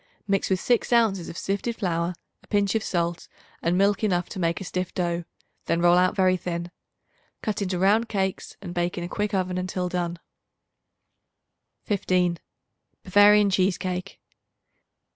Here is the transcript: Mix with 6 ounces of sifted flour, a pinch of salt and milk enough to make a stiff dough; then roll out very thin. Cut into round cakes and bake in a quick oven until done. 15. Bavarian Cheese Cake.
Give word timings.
Mix 0.27 0.49
with 0.49 0.59
6 0.59 0.91
ounces 0.91 1.29
of 1.29 1.37
sifted 1.37 1.75
flour, 1.75 2.15
a 2.41 2.47
pinch 2.47 2.73
of 2.73 2.83
salt 2.83 3.27
and 3.61 3.77
milk 3.77 4.03
enough 4.03 4.27
to 4.29 4.39
make 4.39 4.59
a 4.59 4.63
stiff 4.63 4.91
dough; 4.95 5.25
then 5.67 5.79
roll 5.79 5.95
out 5.95 6.15
very 6.15 6.37
thin. 6.37 6.71
Cut 7.43 7.61
into 7.61 7.77
round 7.77 8.09
cakes 8.09 8.57
and 8.63 8.73
bake 8.73 8.97
in 8.97 9.03
a 9.03 9.07
quick 9.07 9.35
oven 9.35 9.59
until 9.59 9.89
done. 9.89 10.17
15. 11.83 12.39
Bavarian 13.03 13.51
Cheese 13.51 13.77
Cake. 13.77 14.19